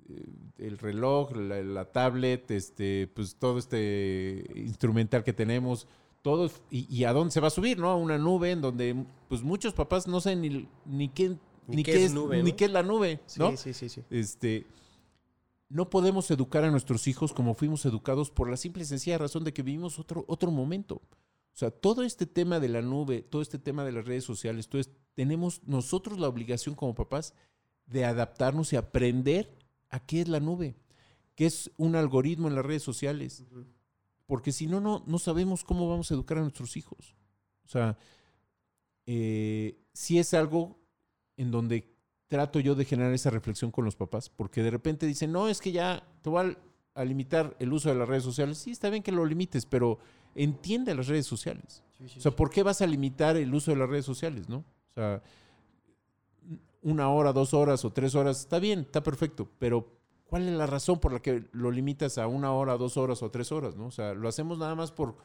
[0.08, 0.24] Eh,
[0.58, 5.86] El reloj, la, la tablet, este, pues todo este instrumental que tenemos,
[6.22, 7.88] todo, y, y a dónde se va a subir, ¿no?
[7.90, 8.94] A una nube en donde
[9.28, 11.30] pues muchos papás no saben ni, ni qué,
[11.66, 12.56] Ni ni qué qué es nube, ni ¿no?
[12.56, 13.56] qué es la nube, Sí, ¿no?
[13.56, 14.02] sí, sí, sí.
[14.10, 14.66] Este,
[15.68, 19.44] no podemos educar a nuestros hijos como fuimos educados por la simple y sencilla razón
[19.44, 21.00] de que vivimos otro, otro momento.
[21.60, 24.66] O sea, todo este tema de la nube, todo este tema de las redes sociales,
[24.70, 27.34] todo es- tenemos nosotros la obligación como papás
[27.84, 29.52] de adaptarnos y aprender
[29.90, 30.74] a qué es la nube,
[31.34, 33.44] qué es un algoritmo en las redes sociales.
[34.24, 37.14] Porque si no, no, no sabemos cómo vamos a educar a nuestros hijos.
[37.66, 37.98] O sea,
[39.04, 40.78] eh, sí es algo
[41.36, 41.94] en donde
[42.28, 45.60] trato yo de generar esa reflexión con los papás, porque de repente dicen, no, es
[45.60, 46.58] que ya te voy a,
[46.94, 48.58] a limitar el uso de las redes sociales.
[48.58, 49.98] Sí, está bien que lo limites, pero
[50.34, 51.82] entiende las redes sociales.
[52.16, 54.58] O sea, ¿por qué vas a limitar el uso de las redes sociales, no?
[54.58, 55.22] O sea,
[56.82, 59.92] una hora, dos horas o tres horas, está bien, está perfecto, pero
[60.26, 63.30] ¿cuál es la razón por la que lo limitas a una hora, dos horas o
[63.30, 63.86] tres horas, no?
[63.86, 65.16] O sea, lo hacemos nada más por,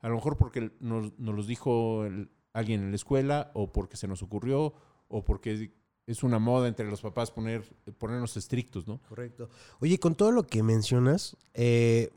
[0.00, 3.96] a lo mejor porque nos, nos los dijo el- alguien en la escuela o porque
[3.96, 4.72] se nos ocurrió
[5.08, 5.72] o porque
[6.06, 7.62] es una moda entre los papás poner,
[7.98, 9.00] ponernos estrictos, ¿no?
[9.08, 9.48] Correcto.
[9.80, 12.10] Oye, con todo lo que mencionas, eh,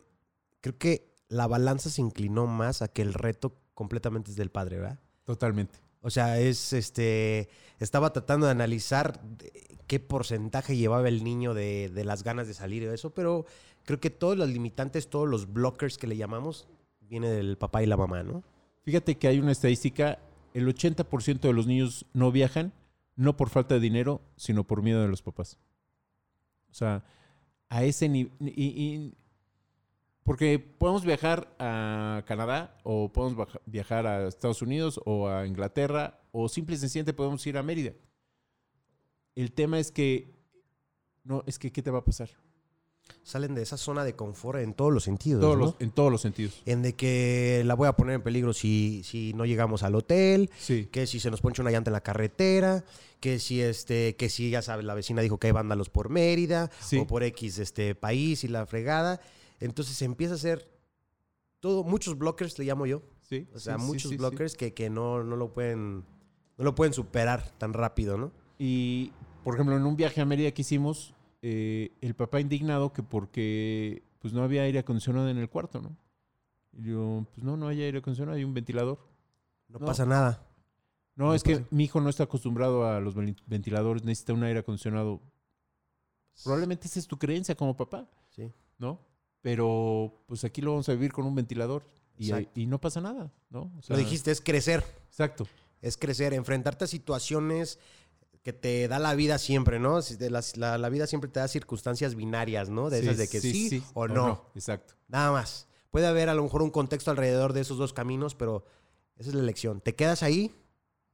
[0.61, 4.77] creo que la balanza se inclinó más a que el reto completamente es del padre,
[4.79, 4.99] ¿verdad?
[5.23, 5.79] Totalmente.
[6.01, 7.49] O sea, es este.
[7.79, 9.21] Estaba tratando de analizar
[9.87, 13.45] qué porcentaje llevaba el niño de, de las ganas de salir y eso, pero
[13.85, 16.67] creo que todos los limitantes, todos los blockers que le llamamos,
[17.01, 18.43] viene del papá y la mamá, ¿no?
[18.83, 20.19] Fíjate que hay una estadística,
[20.53, 22.71] el 80% de los niños no viajan,
[23.15, 25.57] no por falta de dinero, sino por miedo de los papás.
[26.69, 27.03] O sea,
[27.69, 29.15] a ese nivel...
[30.23, 36.49] Porque podemos viajar a Canadá o podemos viajar a Estados Unidos o a Inglaterra o
[36.49, 37.93] simple y sencillamente podemos ir a Mérida.
[39.35, 40.33] El tema es que,
[41.23, 42.29] no, es que, ¿qué te va a pasar?
[43.23, 45.41] Salen de esa zona de confort en todos los sentidos.
[45.41, 46.61] Todos en todos los sentidos.
[46.65, 50.51] En de que la voy a poner en peligro si, si no llegamos al hotel,
[50.91, 52.83] que si se nos ponche una llanta en la carretera,
[53.19, 56.69] que si este, que si ya sabes, la vecina dijo que hay vándalos por Mérida
[56.99, 59.19] o por X este país y la fregada.
[59.59, 60.69] Entonces empieza a ser
[61.59, 63.01] todo, muchos blockers le llamo yo.
[63.21, 63.47] Sí.
[63.55, 66.03] O sea, muchos blockers que, que no, no lo pueden,
[66.57, 68.31] no lo pueden superar tan rápido, ¿no?
[68.59, 69.11] Y,
[69.43, 71.14] por ejemplo, en un viaje a Mérida que hicimos,
[71.47, 75.95] eh, el papá indignado que porque pues no había aire acondicionado en el cuarto, ¿no?
[76.73, 78.97] Y yo, pues no, no hay aire acondicionado, hay un ventilador.
[79.67, 80.43] No, pasa nada.
[81.13, 83.13] No, es que mi hijo no está acostumbrado a los
[83.45, 85.21] ventiladores, necesita un aire acondicionado.
[86.43, 88.09] Probablemente esa es tu creencia como papá.
[88.31, 88.51] Sí.
[88.79, 88.99] ¿No?
[89.41, 91.85] Pero pues aquí lo vamos a vivir con un ventilador
[92.17, 93.71] y, y no pasa nada, ¿no?
[93.87, 94.83] lo dijiste, es crecer.
[95.09, 95.45] Exacto.
[95.79, 97.77] Es crecer, enfrentarte a situaciones
[98.45, 99.99] que te da la vida siempre, ¿no?
[100.19, 102.91] La, la, vida siempre te da circunstancias binarias, ¿no?
[102.91, 104.51] De esas de que sí, o, no.
[104.53, 104.93] Exacto.
[105.07, 105.67] Nada más.
[105.89, 108.63] Puede haber a lo mejor un contexto alrededor de esos dos caminos, pero
[109.17, 109.81] esa es la elección.
[109.81, 110.53] Te quedas ahí,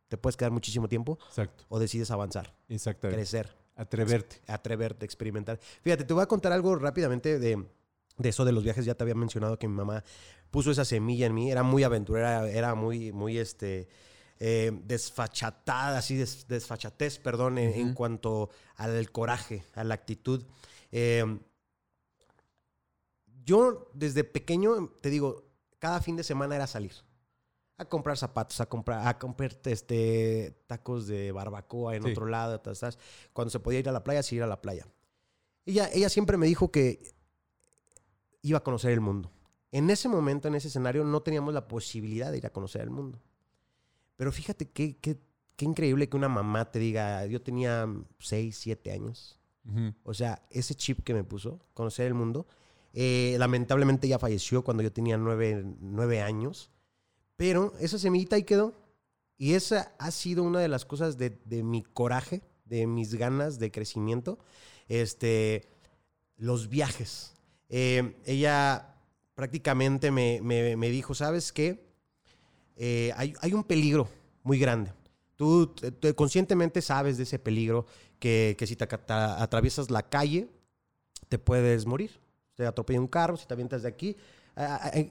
[0.10, 1.20] te puedes quedar muchísimo tiempo.
[1.30, 1.64] Exacto.
[1.70, 2.54] O decides avanzar.
[2.68, 3.22] Exactamente.
[3.22, 3.56] Crecer.
[3.78, 4.42] Atreverte.
[4.48, 5.58] Atreverte, experimentar.
[5.84, 7.66] Fíjate, te voy a contar algo rápidamente de,
[8.18, 8.84] de eso de los viajes.
[8.84, 10.04] Ya te había mencionado que mi mamá
[10.50, 11.50] puso esa semilla en mí.
[11.50, 13.88] Era muy aventurera, era muy, muy, este
[14.44, 20.44] eh, desfachatada, así desfachatez, perdón, en, cuanto al coraje, a la actitud.
[20.92, 21.40] Eh,
[23.46, 25.44] yo desde pequeño, te digo,
[25.78, 26.94] cada fin de semana era salir
[27.78, 32.60] a comprar zapatos, a comprar, a comprar este, tacos de barbacoa en otro lado.
[33.34, 34.88] Cuando se podía ir a la playa, sí ir a la playa.
[35.68, 37.14] Ella, ella siempre me dijo que
[38.42, 39.32] iba a conocer el mundo.
[39.72, 42.90] En ese momento, en ese escenario, no teníamos la posibilidad de ir a conocer el
[42.90, 43.22] mundo.
[44.22, 45.18] Pero fíjate qué, qué,
[45.56, 49.40] qué increíble que una mamá te diga, yo tenía 6, 7 años.
[50.04, 52.46] O sea, ese chip que me puso, conocer el mundo,
[52.94, 56.70] eh, lamentablemente ya falleció cuando yo tenía 9, años.
[57.36, 58.76] Pero esa semillita ahí quedó.
[59.40, 63.58] Y esa ha sido una de las cosas de, de mi coraje, de mis ganas
[63.58, 64.38] de crecimiento.
[64.88, 65.68] Este,
[66.38, 67.34] los viajes.
[67.70, 68.98] Eh, ella
[69.34, 71.91] prácticamente me, me, me dijo, ¿sabes qué?
[72.76, 74.08] Eh, hay, un peligro
[74.44, 74.92] muy grande.
[75.36, 75.74] Tú
[76.16, 77.86] conscientemente sabes de ese peligro
[78.20, 80.48] que, si te, atraviesas la calle,
[81.30, 82.12] te puedes morir.
[82.56, 84.16] Te atropella un carro, si te avientas de aquí.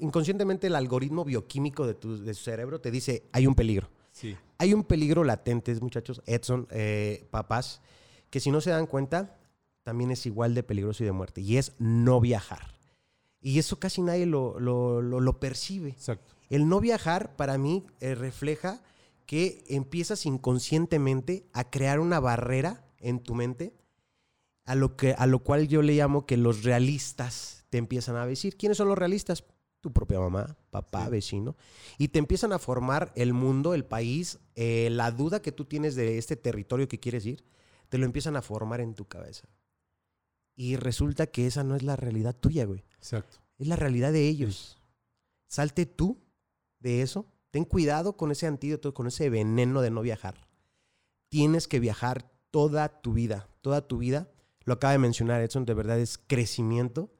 [0.00, 3.88] inconscientemente el algoritmo bioquímico de tu, cerebro te dice, hay un peligro.
[4.58, 7.80] Hay un peligro latente, muchachos, Edson, eh, papás,
[8.28, 9.38] que si no se dan cuenta,
[9.82, 11.40] también es igual de peligroso y de muerte.
[11.40, 12.74] Y es no viajar.
[13.40, 15.90] Y eso casi nadie lo, lo, lo percibe.
[15.90, 16.34] Exacto.
[16.50, 18.82] El no viajar para mí eh, refleja
[19.24, 23.72] que empiezas inconscientemente a crear una barrera en tu mente
[24.64, 28.26] a lo, que, a lo cual yo le llamo que los realistas te empiezan a
[28.26, 28.56] decir.
[28.56, 29.44] ¿Quiénes son los realistas?
[29.80, 31.56] Tu propia mamá, papá, vecino.
[31.96, 35.94] Y te empiezan a formar el mundo, el país, eh, la duda que tú tienes
[35.94, 37.44] de este territorio que quieres ir,
[37.88, 39.48] te lo empiezan a formar en tu cabeza.
[40.56, 42.84] Y resulta que esa no es la realidad tuya, güey.
[42.96, 43.38] Exacto.
[43.58, 44.82] Es la realidad de ellos.
[45.48, 46.18] Salte tú
[46.80, 47.26] de eso.
[47.50, 50.46] Ten cuidado con ese antídoto, con ese veneno de no viajar.
[51.28, 54.28] Tienes que viajar toda tu vida, toda tu vida.
[54.64, 57.10] Lo acaba de mencionar Edson, de verdad es crecimiento,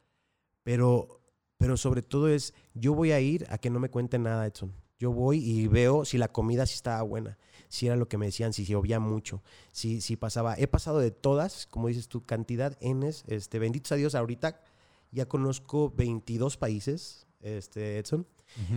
[0.62, 1.20] pero,
[1.59, 4.73] pero sobre todo es, yo voy a ir a que no me cuenten nada, Edson.
[4.99, 8.27] Yo voy y veo si la comida sí estaba buena, si era lo que me
[8.27, 9.42] decían, si se obvía mucho,
[9.73, 10.55] si, si pasaba.
[10.59, 13.25] He pasado de todas, como dices tú, cantidad Ns.
[13.27, 14.62] Este, benditos a Dios, ahorita
[15.11, 18.27] ya conozco 22 países, este, Edson.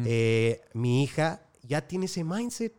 [0.05, 2.73] Eh, mi hija ya tiene ese mindset.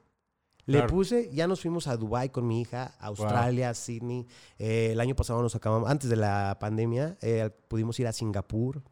[0.67, 4.27] Le puse, ya nos fuimos a Dubai con mi hija, a Australia, Sydney.
[4.59, 8.83] Eh, el año pasado nos acabamos, antes de la pandemia, eh, pudimos ir a Singapur.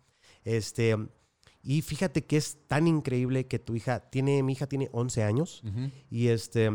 [0.44, 0.96] Este,
[1.62, 5.62] y fíjate que es tan increíble que tu hija tiene, mi hija tiene 11 años
[6.10, 6.70] y este,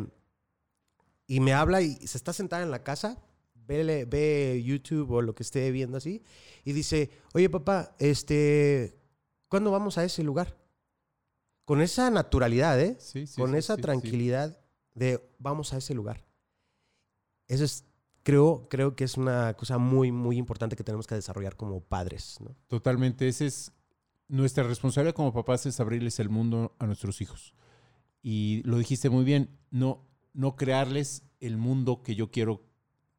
[1.27, 3.21] y me habla y se está sentada en la casa,
[3.53, 6.23] ve, ve YouTube o lo que esté viendo así
[6.63, 8.97] y dice, oye papá, este,
[9.49, 10.55] ¿cuándo vamos a ese lugar?
[11.67, 12.95] Con esa naturalidad, ¿eh?
[12.97, 14.57] Sí, sí, con esa tranquilidad
[14.95, 16.25] de vamos a ese lugar.
[17.49, 17.83] Eso es,
[18.23, 22.37] creo, creo que es una cosa muy, muy importante que tenemos que desarrollar como padres,
[22.39, 22.55] ¿no?
[22.67, 23.27] Totalmente.
[23.27, 23.73] Ese es,
[24.29, 27.53] nuestra responsabilidad como papás es abrirles el mundo a nuestros hijos.
[28.21, 32.63] Y lo dijiste muy bien, no, no crearles el mundo que yo quiero,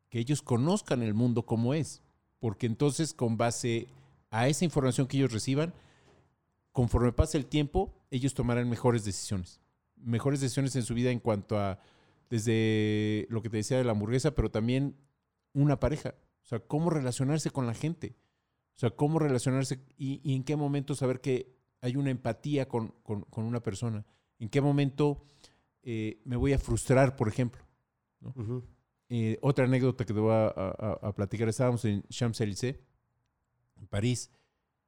[0.09, 2.01] que ellos conozcan el mundo como es.
[2.39, 3.89] Porque entonces con base
[4.31, 5.75] a esa información que ellos reciban,
[6.79, 9.61] conforme pase el tiempo, ellos tomarán mejores decisiones.
[9.97, 11.81] Mejores decisiones en su vida en cuanto a,
[12.31, 14.95] desde lo que te decía de la hamburguesa, pero también
[15.55, 16.15] una pareja.
[16.45, 18.15] O sea, cómo relacionarse con la gente.
[18.77, 22.95] O sea, cómo relacionarse y, y en qué momento saber que hay una empatía con,
[23.03, 24.07] con, con una persona.
[24.39, 25.25] En qué momento
[25.83, 27.63] eh, me voy a frustrar, por ejemplo.
[29.09, 32.77] Eh, otra anécdota que te voy a, a- a platicar, estábamos en Champs-Élysées,
[33.81, 34.31] en París,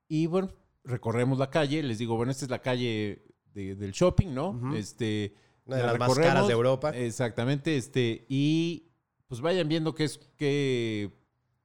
[0.07, 0.51] y bueno,
[0.85, 3.23] recorremos la calle, les digo, bueno, esta es la calle
[3.55, 4.75] de- del shopping, ¿no?
[4.75, 5.35] Este,
[5.67, 6.91] Una de la las más caras de Europa.
[6.97, 8.87] Exactamente, este, y
[9.29, 11.13] pues vayan viendo qué es qué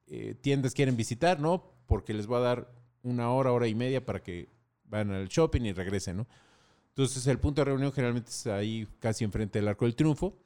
[0.08, 1.72] eh, tiendas quieren visitar, ¿no?
[1.86, 4.48] Porque les voy a dar una hora, hora y media para que
[4.84, 6.26] vayan al shopping y regresen, ¿no?
[6.90, 10.38] Entonces el punto de reunión generalmente es ahí casi enfrente del Arco del Triunfo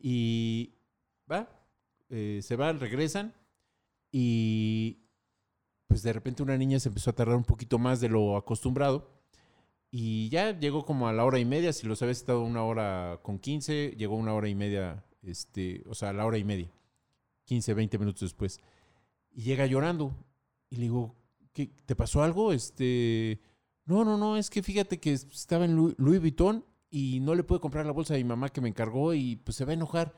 [0.00, 0.74] y
[1.30, 1.48] va,
[2.10, 3.34] eh, se van, regresan
[4.12, 4.98] y
[5.86, 9.14] pues de repente una niña se empezó a tardar un poquito más de lo acostumbrado
[9.96, 13.20] y ya llegó como a la hora y media, si los había estado una hora
[13.22, 16.68] con 15, llegó una hora y media, este, o sea, a la hora y media,
[17.44, 18.58] 15, 20 minutos después.
[19.30, 20.12] Y llega llorando.
[20.68, 21.14] Y le digo,
[21.52, 22.52] ¿qué, ¿te pasó algo?
[22.52, 23.40] Este,
[23.84, 27.60] no, no, no, es que fíjate que estaba en Louis Vuitton y no le pude
[27.60, 30.12] comprar la bolsa a mi mamá que me encargó y pues se va a enojar.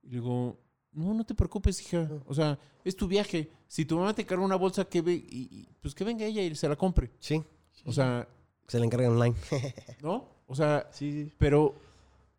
[0.00, 0.60] Y le digo,
[0.98, 2.08] no, no te preocupes, hija.
[2.26, 3.50] O sea, es tu viaje.
[3.68, 6.42] Si tu mamá te encarga una bolsa, que ve, y, y, pues que venga ella
[6.42, 7.10] y se la compre.
[7.20, 7.42] Sí.
[7.84, 8.28] O sea,
[8.66, 9.36] Se le encarga online.
[10.02, 10.28] ¿no?
[10.46, 11.32] O sea, sí, sí.
[11.38, 11.76] pero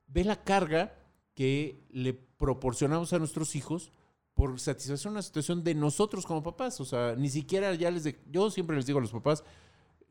[0.07, 0.93] ve la carga
[1.33, 3.91] que le proporcionamos a nuestros hijos
[4.33, 6.81] por satisfacer una situación de nosotros como papás.
[6.81, 8.03] O sea, ni siquiera ya les...
[8.03, 9.43] De, yo siempre les digo a los papás,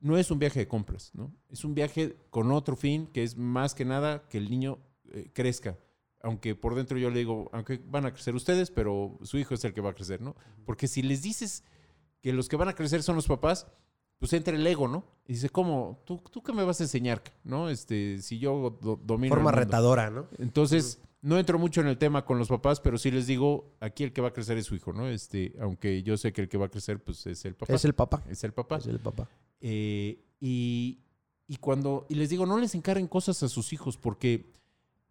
[0.01, 1.35] no es un viaje de compras, ¿no?
[1.51, 4.79] Es un viaje con otro fin, que es más que nada que el niño
[5.13, 5.77] eh, crezca.
[6.23, 9.65] Aunque por dentro yo le digo, aunque van a crecer ustedes, pero su hijo es
[9.65, 10.35] el que va a crecer, ¿no?
[10.65, 11.63] Porque si les dices
[12.21, 13.67] que los que van a crecer son los papás,
[14.19, 15.05] pues entra el ego, ¿no?
[15.29, 16.03] Y dice, ¿cómo?
[16.05, 17.23] ¿Tú, tú qué me vas a enseñar?
[17.45, 17.69] ¿No?
[17.71, 19.33] Este, si yo do- domino.
[19.33, 20.27] Forma retadora, ¿no?
[20.39, 24.03] Entonces, no entro mucho en el tema con los papás, pero sí les digo, aquí
[24.03, 25.07] el que va a crecer es su hijo, ¿no?
[25.07, 27.73] Este, aunque yo sé que el que va a crecer, pues es el papá.
[27.75, 28.25] Es el papá.
[28.29, 28.79] Es el papá.
[28.79, 29.29] Es el papá.
[29.61, 30.99] Eh, y,
[31.47, 34.53] y cuando, y les digo, no les encarguen cosas a sus hijos, porque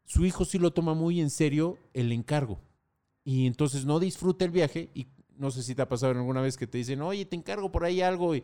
[0.07, 2.59] su hijo sí lo toma muy en serio el encargo.
[3.23, 4.89] Y entonces no disfruta el viaje.
[4.95, 7.71] Y no sé si te ha pasado alguna vez que te dicen, oye, te encargo
[7.71, 8.33] por ahí algo.
[8.35, 8.43] Y,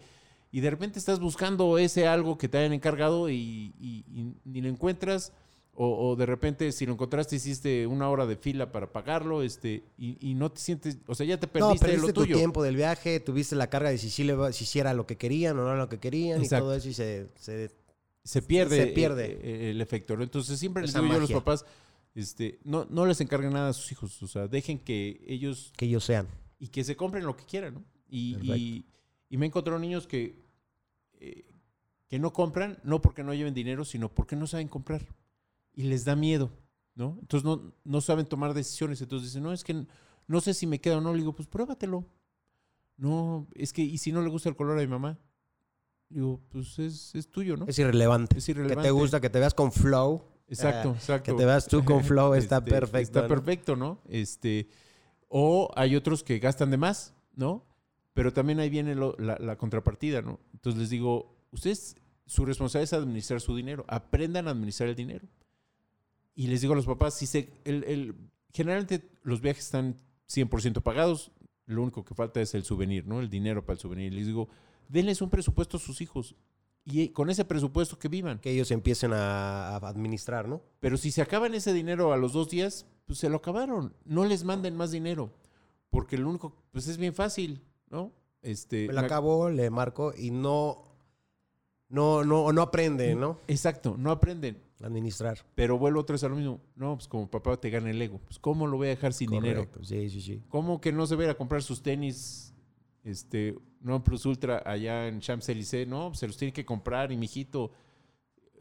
[0.52, 4.62] y de repente estás buscando ese algo que te hayan encargado y, y- y ni
[4.62, 5.34] lo encuentras.
[5.76, 9.84] O, o de repente, si lo encontraste, hiciste una hora de fila para pagarlo, este,
[9.98, 12.36] y, y no te sientes, o sea, ya te No, perdiste, perdiste lo tu tuyo.
[12.38, 15.58] tiempo del viaje, tuviste la carga de si, le si sí era lo que querían
[15.58, 16.66] o no era lo que querían Exacto.
[16.66, 17.72] y todo eso y se, se-
[18.24, 19.26] se pierde, Se pierde.
[19.26, 20.16] eh, eh, el efecto.
[20.18, 20.24] ¿no?
[20.24, 21.66] Entonces siempre les digo yo a los papás,
[22.16, 25.86] este, no, no les encarguen nada a sus hijos, o sea, dejen que ellos que
[25.86, 26.28] ellos sean.
[26.60, 27.84] y que se compren lo que quieran, ¿no?
[28.08, 28.86] Y, y,
[29.30, 30.44] y me encontrado niños que,
[31.20, 31.46] eh,
[32.08, 35.06] que no compran, no porque no lleven dinero, sino porque no saben comprar.
[35.74, 36.52] Y les da miedo,
[36.94, 37.18] ¿no?
[37.20, 39.02] Entonces no, no saben tomar decisiones.
[39.02, 39.88] Entonces dicen, no, es que
[40.28, 41.12] no sé si me queda o no.
[41.14, 42.06] Le digo, pues pruébatelo.
[42.98, 45.18] No, es que, ¿y si no le gusta el color a mi mamá?
[46.14, 47.66] Digo, pues es, es tuyo, ¿no?
[47.68, 48.38] Es irrelevante.
[48.38, 48.84] Es Que irrelevante.
[48.88, 50.24] te gusta, que te veas con flow.
[50.48, 51.32] Exacto, Eh, exacto.
[51.32, 53.00] Que te veas tú con flow está Este, perfecto.
[53.20, 53.28] Está ¿no?
[53.28, 54.00] perfecto, ¿no?
[54.08, 54.68] Este,
[55.28, 57.66] o hay otros que gastan de más, ¿no?
[58.14, 60.40] Pero también ahí viene lo- la, la contrapartida, ¿no?
[60.54, 61.96] Entonces les digo, ustedes,
[62.28, 63.84] su responsabilidad es administrar su dinero.
[63.88, 65.28] Aprendan a administrar el dinero.
[66.36, 68.16] Y les digo a los papás, si se, el, el-
[68.54, 70.00] generalmente los viajes están
[70.30, 71.32] 100% pagados,
[71.66, 73.20] lo único que falta es el souvenir, ¿no?
[73.20, 74.14] El dinero para el souvenir.
[74.14, 74.50] Les digo,
[74.90, 76.36] denles un presupuesto a sus hijos
[76.86, 78.40] y con ese presupuesto que vivan.
[78.40, 80.62] Que ellos empiecen a, administrar, ¿no?
[80.80, 83.94] Pero si se acaban ese dinero a los dos días, pues se lo acabaron.
[84.06, 85.32] No les manden más dinero.
[85.90, 88.12] Porque lo único, pues es bien fácil, ¿no?
[88.42, 90.84] Este, Me la acabo, le marco y no,
[91.88, 93.40] no, no, no aprende, ¿no?
[93.48, 94.62] Exacto, no aprenden.
[94.82, 95.40] Administrar.
[95.56, 96.60] Pero vuelvo otra vez a lo mismo.
[96.76, 98.20] No, pues como papá te gana el ego.
[98.26, 99.62] Pues ¿cómo lo voy a dejar sin dinero?
[99.62, 99.84] Correcto.
[99.86, 100.44] Sí, sí, sí.
[100.50, 102.53] ¿Cómo que no se va a ir a comprar sus tenis,
[103.04, 105.88] este, no Plus Ultra allá en Champs-Élysées?
[105.88, 107.72] No, se los tiene que comprar y mijito.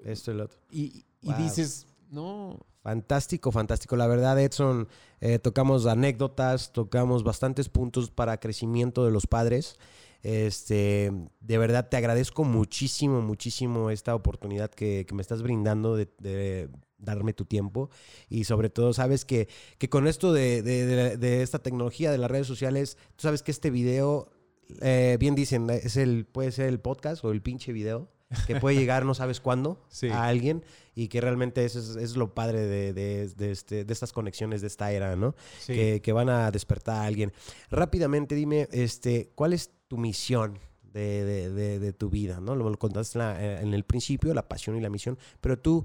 [0.04, 0.58] Esto y lo otro.
[0.70, 1.36] Y, y Wow.
[1.36, 3.94] dices, no, Fantástico, fantástico.
[3.94, 4.88] La verdad, Edson,
[5.20, 9.78] eh, tocamos anécdotas, tocamos bastantes puntos para crecimiento de los padres.
[10.24, 16.08] Este, de verdad te agradezco muchísimo, muchísimo esta oportunidad que, que me estás brindando de,
[16.18, 16.70] de
[17.02, 17.90] darme tu tiempo.
[18.28, 22.18] Y sobre todo, sabes que, que con esto de, de- de- de esta tecnología de
[22.18, 24.30] las redes sociales, tú sabes que este video
[24.80, 28.08] eh, bien dicen, es el, puede ser el podcast o el pinche video
[28.46, 30.08] que puede llegar no sabes cuándo Sí.
[30.08, 33.92] a alguien y que realmente eso es, es lo padre de, de- de este- de
[33.92, 35.34] estas conexiones de esta era, ¿no?
[35.60, 35.74] Sí.
[35.74, 37.30] Que, que van a despertar a alguien.
[37.70, 42.40] Rápidamente dime, este, ¿cuál es tu misión de, de- de- de tu vida?
[42.40, 42.54] ¿no?
[42.56, 45.84] Lo, lo contaste en, la- en el principio, la pasión y la misión, pero tú,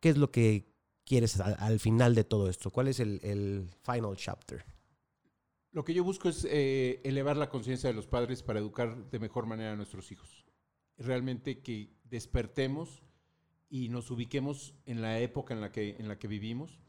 [0.00, 0.70] ¿qué es lo que
[1.04, 2.70] quieres al, al final de todo esto?
[2.70, 4.64] ¿Cuál es el, final chapter?
[5.72, 9.18] Lo que yo busco es eh, elevar la conciencia de los padres para educar de
[9.20, 10.44] mejor manera a nuestros hijos.
[10.98, 13.02] Realmente que despertemos
[13.68, 16.80] y nos ubiquemos en la época en la que, en la que vivimos,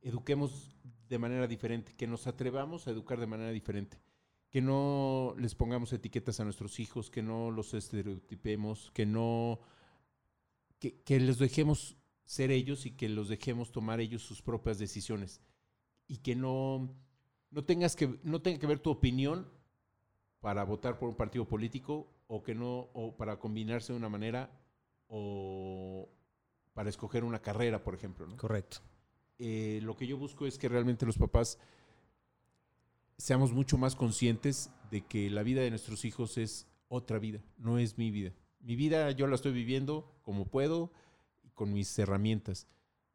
[0.00, 0.76] eduquemos
[1.08, 4.00] de manera diferente, que nos atrevamos a educar de manera diferente,
[4.48, 9.60] que no les pongamos etiquetas a nuestros hijos, que no los estereotipemos, que no
[10.78, 11.99] que les dejemos
[12.30, 15.40] ser ellos y que los dejemos tomar ellos sus propias decisiones
[16.06, 16.94] y que no
[17.50, 19.48] no tengas que no tenga que ver tu opinión
[20.38, 24.48] para votar por un partido político o que no o para combinarse de una manera
[25.08, 26.08] o
[26.72, 28.28] para escoger una carrera, por ejemplo.
[28.28, 28.36] ¿no?
[28.36, 28.78] Correcto.
[29.40, 31.58] Eh, lo que yo busco es que realmente los papás
[33.18, 37.78] seamos mucho más conscientes de que la vida de nuestros hijos es otra vida, no
[37.78, 38.32] es mi vida.
[38.60, 40.92] Mi vida yo la estoy viviendo como puedo
[41.60, 42.66] con mis herramientas,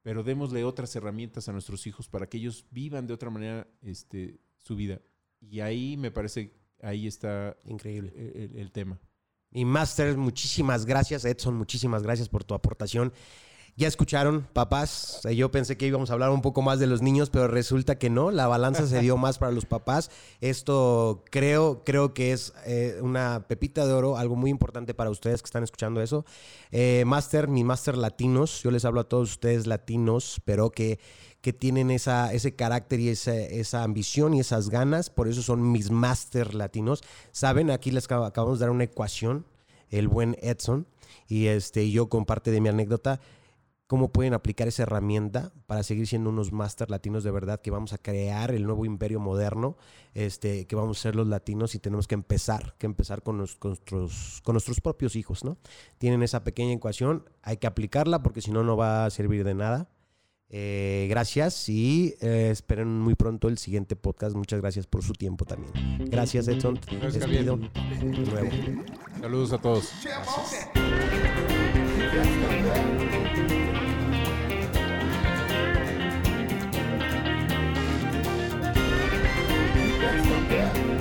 [0.03, 4.39] pero démosle otras herramientas a nuestros hijos para que ellos vivan de otra manera este,
[4.60, 5.01] su vida.
[5.41, 6.53] Y ahí me parece,
[6.84, 8.13] ahí está Increíble.
[8.15, 8.99] el, el- el tema.
[9.51, 11.25] Y Master, muchísimas gracias.
[11.25, 13.12] Edson, muchísimas gracias por tu aportación.
[13.77, 15.19] Ya escucharon, papás.
[15.25, 17.97] Eh, Yo pensé que íbamos a hablar un poco más de los niños, pero resulta
[17.99, 18.31] que no.
[18.31, 20.09] La balanza se dio más para los papás.
[20.39, 25.41] Esto creo, creo que es eh, una pepita de oro, algo muy importante para ustedes
[25.41, 26.23] que están escuchando eso.
[26.71, 28.63] Eh, Master, mi Master latinos.
[28.63, 30.97] Yo les hablo a todos ustedes latinos, pero que,
[31.41, 35.09] que tienen esa, ese carácter y esa, esa ambición y esas ganas.
[35.09, 37.03] Por eso son mis Master latinos.
[37.33, 39.45] Saben, aquí les acab- acabamos de dar una ecuación,
[39.89, 40.88] el buen Edson.
[41.27, 43.19] Y este, yo con parte de mi anécdota
[43.88, 47.93] cómo pueden aplicar esa herramienta para seguir siendo unos máster latinos de verdad, que vamos
[47.93, 49.78] a crear el nuevo imperio moderno,
[50.15, 53.56] este, que vamos a ser los latinos y tenemos que empezar, que empezar con, nos-
[53.56, 55.58] con nuestros, con nuestros propios hijos, ¿no?
[56.00, 59.54] Tienen esa pequeña ecuación, hay que aplicarla porque si no, no va a servir de
[59.54, 59.89] nada.
[60.50, 64.36] Eh, gracias y eh, esperen muy pronto el siguiente podcast.
[64.36, 65.74] Muchas gracias por su tiempo también.
[66.10, 66.80] Gracias, Edson.
[67.02, 67.24] Gracias.
[69.21, 69.91] Saludos a todos.
[80.49, 80.94] Yeah.